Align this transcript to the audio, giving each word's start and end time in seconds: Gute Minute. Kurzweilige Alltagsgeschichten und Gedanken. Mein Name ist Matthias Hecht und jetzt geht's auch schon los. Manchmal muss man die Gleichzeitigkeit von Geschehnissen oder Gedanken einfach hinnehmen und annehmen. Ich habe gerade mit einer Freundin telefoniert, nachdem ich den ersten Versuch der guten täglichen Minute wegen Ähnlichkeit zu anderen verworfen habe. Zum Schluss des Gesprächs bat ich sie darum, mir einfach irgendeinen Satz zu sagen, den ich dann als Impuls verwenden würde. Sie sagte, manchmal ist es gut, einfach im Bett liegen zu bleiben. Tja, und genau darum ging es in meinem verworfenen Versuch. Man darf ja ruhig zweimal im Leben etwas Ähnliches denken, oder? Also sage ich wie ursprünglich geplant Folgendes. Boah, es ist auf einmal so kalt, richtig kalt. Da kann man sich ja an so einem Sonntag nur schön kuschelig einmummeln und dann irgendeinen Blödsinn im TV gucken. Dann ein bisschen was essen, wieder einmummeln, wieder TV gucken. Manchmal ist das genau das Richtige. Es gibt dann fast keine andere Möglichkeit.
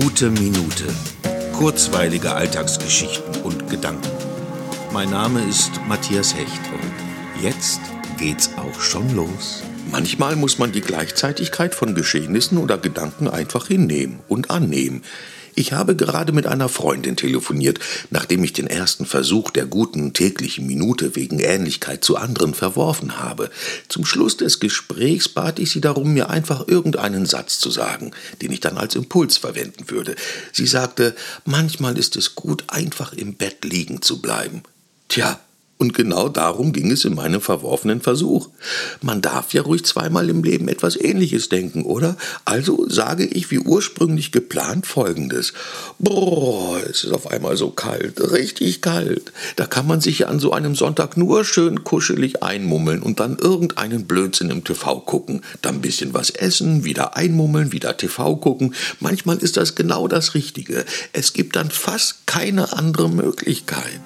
Gute 0.00 0.28
Minute. 0.28 0.92
Kurzweilige 1.52 2.34
Alltagsgeschichten 2.34 3.42
und 3.42 3.70
Gedanken. 3.70 4.10
Mein 4.92 5.10
Name 5.10 5.40
ist 5.48 5.70
Matthias 5.86 6.34
Hecht 6.34 6.50
und 6.72 7.44
jetzt 7.44 7.80
geht's 8.18 8.50
auch 8.56 8.80
schon 8.80 9.14
los. 9.14 9.62
Manchmal 9.92 10.34
muss 10.34 10.58
man 10.58 10.72
die 10.72 10.80
Gleichzeitigkeit 10.80 11.76
von 11.76 11.94
Geschehnissen 11.94 12.58
oder 12.58 12.76
Gedanken 12.76 13.28
einfach 13.28 13.68
hinnehmen 13.68 14.18
und 14.26 14.50
annehmen. 14.50 15.04
Ich 15.54 15.72
habe 15.72 15.94
gerade 15.94 16.32
mit 16.32 16.46
einer 16.46 16.68
Freundin 16.68 17.16
telefoniert, 17.16 17.78
nachdem 18.10 18.42
ich 18.42 18.52
den 18.52 18.66
ersten 18.66 19.06
Versuch 19.06 19.50
der 19.50 19.66
guten 19.66 20.12
täglichen 20.12 20.66
Minute 20.66 21.14
wegen 21.14 21.38
Ähnlichkeit 21.38 22.04
zu 22.04 22.16
anderen 22.16 22.54
verworfen 22.54 23.18
habe. 23.18 23.50
Zum 23.88 24.04
Schluss 24.04 24.36
des 24.36 24.58
Gesprächs 24.58 25.28
bat 25.28 25.58
ich 25.58 25.70
sie 25.70 25.80
darum, 25.80 26.12
mir 26.12 26.30
einfach 26.30 26.66
irgendeinen 26.66 27.26
Satz 27.26 27.58
zu 27.58 27.70
sagen, 27.70 28.10
den 28.42 28.52
ich 28.52 28.60
dann 28.60 28.78
als 28.78 28.94
Impuls 28.94 29.36
verwenden 29.36 29.90
würde. 29.90 30.16
Sie 30.52 30.66
sagte, 30.66 31.14
manchmal 31.44 31.98
ist 31.98 32.16
es 32.16 32.34
gut, 32.34 32.64
einfach 32.68 33.12
im 33.12 33.34
Bett 33.34 33.64
liegen 33.64 34.02
zu 34.02 34.20
bleiben. 34.20 34.62
Tja, 35.08 35.38
und 35.76 35.92
genau 35.92 36.28
darum 36.28 36.72
ging 36.72 36.90
es 36.92 37.04
in 37.04 37.14
meinem 37.14 37.40
verworfenen 37.40 38.00
Versuch. 38.00 38.48
Man 39.02 39.20
darf 39.20 39.52
ja 39.52 39.62
ruhig 39.62 39.84
zweimal 39.84 40.30
im 40.30 40.44
Leben 40.44 40.68
etwas 40.68 40.96
Ähnliches 40.96 41.48
denken, 41.48 41.82
oder? 41.82 42.16
Also 42.44 42.88
sage 42.88 43.26
ich 43.26 43.50
wie 43.50 43.58
ursprünglich 43.58 44.30
geplant 44.30 44.86
Folgendes. 44.86 45.52
Boah, 45.98 46.78
es 46.88 47.02
ist 47.02 47.12
auf 47.12 47.26
einmal 47.30 47.56
so 47.56 47.70
kalt, 47.70 48.20
richtig 48.32 48.82
kalt. 48.82 49.32
Da 49.56 49.66
kann 49.66 49.86
man 49.86 50.00
sich 50.00 50.20
ja 50.20 50.28
an 50.28 50.38
so 50.38 50.52
einem 50.52 50.76
Sonntag 50.76 51.16
nur 51.16 51.44
schön 51.44 51.82
kuschelig 51.82 52.42
einmummeln 52.42 53.02
und 53.02 53.18
dann 53.18 53.36
irgendeinen 53.36 54.06
Blödsinn 54.06 54.50
im 54.50 54.62
TV 54.62 55.00
gucken. 55.00 55.42
Dann 55.60 55.76
ein 55.76 55.80
bisschen 55.80 56.14
was 56.14 56.30
essen, 56.30 56.84
wieder 56.84 57.16
einmummeln, 57.16 57.72
wieder 57.72 57.96
TV 57.96 58.36
gucken. 58.36 58.74
Manchmal 59.00 59.38
ist 59.38 59.56
das 59.56 59.74
genau 59.74 60.06
das 60.06 60.34
Richtige. 60.34 60.84
Es 61.12 61.32
gibt 61.32 61.56
dann 61.56 61.70
fast 61.70 62.26
keine 62.26 62.72
andere 62.72 63.10
Möglichkeit. 63.10 64.00